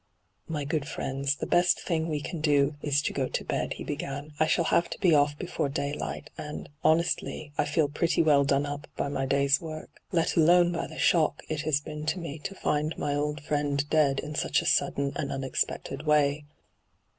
[0.57, 3.83] 'My good friends, the best thing we can do is to go to bed,' he
[3.83, 7.65] began.' I shall have hyGoogIc ENTRAPPED 39 to be off before daylight, and, honestly, I
[7.65, 11.61] feel pretty well done up by my day's work, let alone by the shock it
[11.61, 15.31] has been to nxe to find my old friend dead in such a sudden and
[15.31, 16.45] unexpected way.